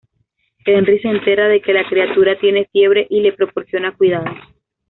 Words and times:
Henry 0.65 0.97
se 0.99 1.09
entera 1.09 1.47
de 1.47 1.61
que 1.61 1.73
la 1.73 1.87
criatura 1.87 2.35
tiene 2.39 2.67
fiebre 2.71 3.05
y 3.07 3.19
le 3.21 3.33
proporciona 3.33 3.95
cuidados. 3.95 4.35